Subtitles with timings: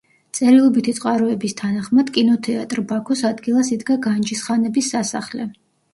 [0.35, 5.47] წერილობითი წყაროების თანახმად კინოთეატრ „ბაქოს“ ადგილას იდგა განჯის ხანების სასახლე.